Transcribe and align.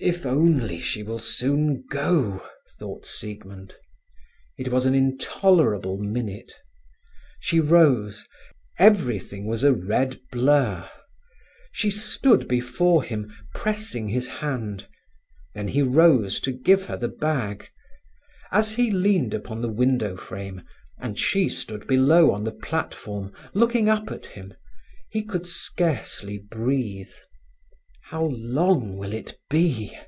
"If 0.00 0.24
only 0.24 0.78
she 0.78 1.02
will 1.02 1.18
soon 1.18 1.84
go!" 1.90 2.46
thought 2.78 3.04
Siegmund. 3.04 3.74
It 4.56 4.68
was 4.68 4.86
an 4.86 4.94
intolerable 4.94 5.98
minute. 5.98 6.52
She 7.40 7.58
rose; 7.58 8.24
everything 8.78 9.44
was 9.48 9.64
a 9.64 9.72
red 9.72 10.20
blur. 10.30 10.88
She 11.72 11.90
stood 11.90 12.46
before 12.46 13.02
him, 13.02 13.34
pressing 13.56 14.08
his 14.08 14.28
hand; 14.28 14.86
then 15.52 15.66
he 15.66 15.82
rose 15.82 16.38
to 16.42 16.52
give 16.52 16.84
her 16.86 16.96
the 16.96 17.08
bag. 17.08 17.66
As 18.52 18.74
he 18.76 18.92
leaned 18.92 19.34
upon 19.34 19.62
the 19.62 19.68
window 19.72 20.16
frame 20.16 20.62
and 21.00 21.18
she 21.18 21.48
stood 21.48 21.88
below 21.88 22.30
on 22.30 22.44
the 22.44 22.52
platform, 22.52 23.32
looking 23.52 23.88
up 23.88 24.12
at 24.12 24.26
him, 24.26 24.54
he 25.10 25.24
could 25.24 25.48
scarcely 25.48 26.38
breathe. 26.38 27.10
"How 28.10 28.24
long 28.24 28.96
will 28.96 29.12
it 29.12 29.36
be?" 29.50 29.94